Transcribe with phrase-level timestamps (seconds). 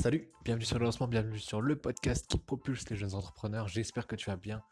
[0.00, 3.66] Salut, bienvenue sur le lancement, bienvenue sur le podcast qui propulse les jeunes entrepreneurs.
[3.66, 4.62] J'espère que tu vas bien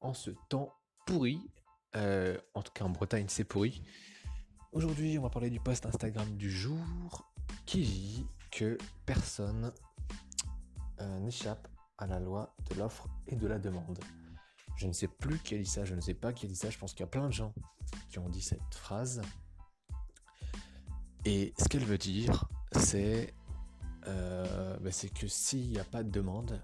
[0.00, 0.72] en ce temps
[1.04, 1.40] pourri.
[1.96, 3.82] Euh, en tout cas en Bretagne c'est pourri.
[4.70, 6.78] Aujourd'hui on va parler du post Instagram du jour
[7.66, 9.72] qui dit que personne
[11.00, 11.66] euh, n'échappe
[11.98, 13.98] à la loi de l'offre et de la demande.
[14.76, 16.56] Je ne sais plus qui a dit ça, je ne sais pas qui a dit
[16.56, 17.52] ça, je pense qu'il y a plein de gens
[18.10, 19.22] qui ont dit cette phrase.
[21.24, 23.34] Et ce qu'elle veut dire, c'est
[24.06, 26.62] euh, bah, c'est que s'il n'y a pas de demande,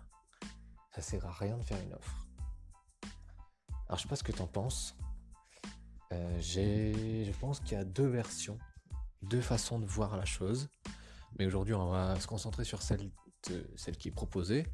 [0.95, 2.27] ça sert à rien de faire une offre.
[3.89, 4.97] Alors je sais pas ce que tu en penses.
[6.13, 8.59] Euh, je pense qu'il y a deux versions,
[9.23, 10.69] deux façons de voir la chose.
[11.39, 13.11] Mais aujourd'hui, on va se concentrer sur celle,
[13.77, 14.67] celle qui est proposée.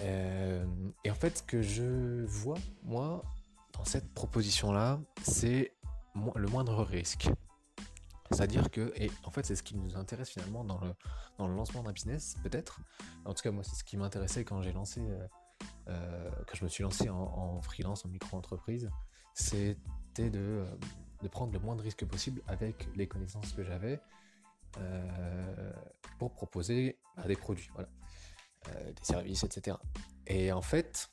[0.00, 0.64] Euh,
[1.04, 3.22] et en fait, ce que je vois, moi,
[3.72, 5.72] dans cette proposition-là, c'est
[6.34, 7.28] le moindre risque.
[8.30, 10.94] C'est-à-dire que, et en fait c'est ce qui nous intéresse finalement dans le,
[11.38, 12.80] dans le lancement d'un business, peut-être.
[13.24, 15.26] En tout cas moi c'est ce qui m'intéressait quand j'ai lancé, euh,
[15.88, 18.90] euh, quand je me suis lancé en, freelance, en micro-entreprise,
[19.34, 20.64] c'était de, euh,
[21.22, 24.00] de, prendre le moins de risques possible avec les connaissances que j'avais
[26.18, 27.90] pour proposer bah, des produits, voilà,
[28.86, 29.76] des services, etc.
[30.26, 31.10] Et en fait,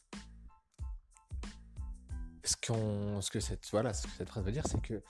[2.50, 5.04] ce, que cette, phrase veut dire, c'est que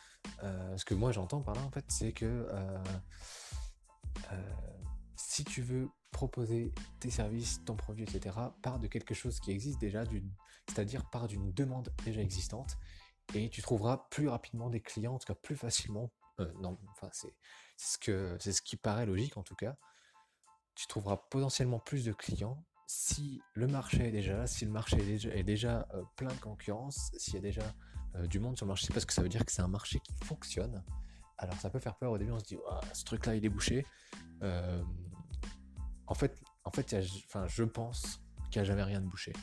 [0.43, 2.83] euh, ce que moi j'entends par là, en fait, c'est que euh,
[4.31, 4.53] euh,
[5.15, 9.79] si tu veux proposer tes services, ton produit, etc., part de quelque chose qui existe
[9.79, 10.03] déjà,
[10.67, 12.77] c'est-à-dire part d'une demande déjà existante,
[13.35, 16.11] et tu trouveras plus rapidement des clients, en tout cas plus facilement.
[16.59, 17.33] non, enfin c'est
[18.51, 19.77] ce qui paraît logique en tout cas.
[20.75, 24.97] Tu trouveras potentiellement plus de clients si le marché est déjà là, si le marché
[24.97, 27.61] est déjà, euh, plein de concurrence, s'il y a déjà
[28.15, 29.99] euh, du monde sur le marché, parce que ça veut dire que c'est un marché
[29.99, 30.83] qui fonctionne.
[31.37, 32.57] Alors ça peut faire peur au début, on se dit
[32.93, 33.85] ce truc-là il est bouché.
[34.41, 34.83] Euh,
[36.07, 36.95] en fait, en fait,
[37.27, 39.33] enfin, je pense qu'il n'y a jamais rien de bouché.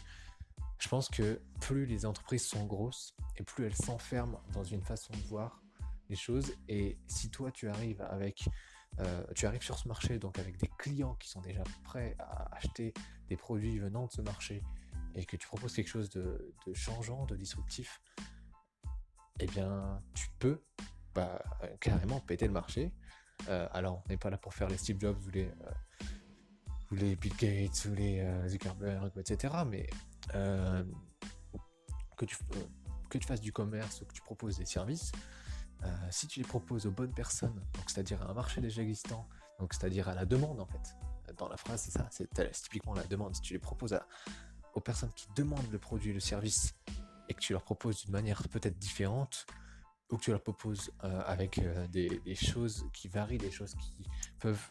[0.81, 5.13] Je pense que plus les entreprises sont grosses et plus elles s'enferment dans une façon
[5.13, 5.63] de voir
[6.09, 6.53] les choses.
[6.69, 8.49] Et si toi tu arrives avec
[9.01, 12.55] euh, tu arrives sur ce marché donc avec des clients qui sont déjà prêts à
[12.57, 12.95] acheter
[13.29, 14.63] des produits venant de ce marché
[15.15, 18.01] et que tu proposes quelque chose de, changeant, de disruptif,
[19.39, 20.63] eh bien tu peux
[21.15, 21.43] bah,
[21.81, 22.93] carrément péter le marché.
[23.49, 25.73] Euh, alors on n'est pas là pour faire les Steve Jobs ou les, euh,
[26.93, 29.55] les Bill Gates ou les Zuckerberg, etc.
[29.67, 29.89] Mais
[32.17, 32.37] que, tu,
[33.11, 35.13] que tu fasses du commerce ou que tu proposes des services,
[35.85, 39.29] euh, si tu les proposes aux bonnes personnes, donc c'est-à-dire à un marché déjà existant,
[39.59, 40.97] donc c'est-à-dire à la demande en fait,
[41.37, 43.99] dans la phrase c'est ça, c'est typiquement la demande, si tu les proposes
[44.75, 46.75] aux personnes qui demandent le produit, le service,
[47.29, 49.47] et que tu leur proposes d'une manière peut-être différente,
[50.11, 54.05] ou que tu leur proposes euh, avec euh, des, choses qui varient, des choses qui
[54.39, 54.67] peuvent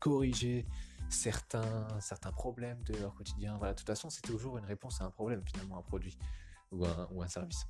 [0.00, 0.66] corriger
[1.08, 3.56] certains, certains problèmes de leur quotidien.
[3.56, 6.18] Voilà, de toute façon, c'est toujours une réponse à un problème finalement, un produit
[6.72, 7.66] ou ou un service.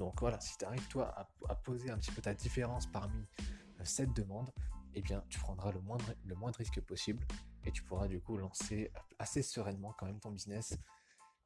[0.00, 1.14] Donc voilà, si tu arrives toi
[1.46, 4.50] à, poser un petit peu ta différence parmi euh, cette demande,
[4.94, 7.22] eh bien tu prendras le moindre, le moindre risque possible
[7.64, 10.78] et tu pourras du coup lancer assez sereinement quand même ton business.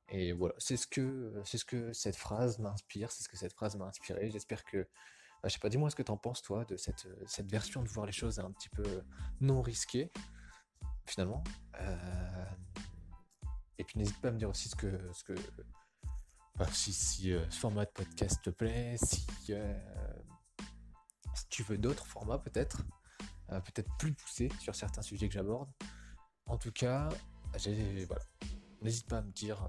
[0.09, 3.53] Et voilà, c'est ce que c'est ce que cette phrase m'inspire, c'est ce que cette
[3.53, 4.31] phrase m'a inspiré.
[4.31, 4.89] J'espère que
[5.43, 7.83] bah, je sais pas, dis-moi ce que tu en penses toi de cette, cette version
[7.83, 9.03] de voir les choses un petit peu
[9.41, 10.13] non risquées
[11.07, 11.43] finalement.
[11.81, 12.45] Euh,
[13.79, 15.35] et puis n'hésite pas à me dire aussi ce que ce que
[16.73, 19.75] si, euh, ce format de podcast te plaît, si, euh,
[21.51, 22.83] tu veux d'autres formats peut-être,
[23.51, 25.71] euh, peut-être plus poussés sur certains sujets que j'aborde.
[26.47, 27.09] En tout cas,
[27.53, 28.23] voilà.
[28.83, 29.67] N'hésite pas à me dire,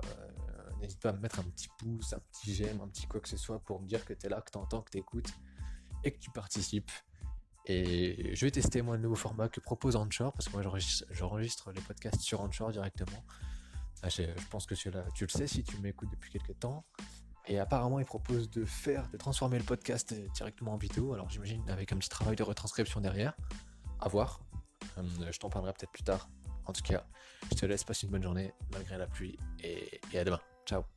[0.81, 3.29] n'hésite pas à me mettre un petit pouce, un petit j'aime, un petit quoi que
[3.29, 5.31] ce soit pour me dire que tu es là, que tu entends, que tu écoutes
[6.03, 6.91] et que tu participes.
[7.65, 10.61] Et je vais tester moi le nouveau format que propose Anchor parce que moi
[11.11, 13.23] j'enregistre les podcasts sur Anchor directement.
[14.05, 14.21] Ah, je,
[14.51, 16.85] pense que tu, le sais si tu m'écoutes depuis quelques temps.
[17.47, 21.13] Et apparemment, il propose de faire, de transformer le podcast directement en vidéo.
[21.13, 23.35] Alors j'imagine avec un petit travail de retranscription derrière.
[23.99, 24.41] À voir.
[24.99, 26.29] Euh, je t'en parlerai peut-être plus tard.
[26.65, 27.07] En tout cas,
[27.49, 30.39] je te laisse passer une bonne journée malgré la pluie et, et à demain.
[30.67, 30.94] Ciao